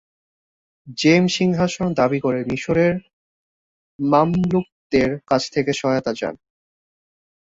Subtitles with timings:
[0.97, 2.93] জেম সিংহাসন দাবি করে মিশরের
[3.99, 6.35] মামলুকদের কাছ থেকে সহায়তা চান।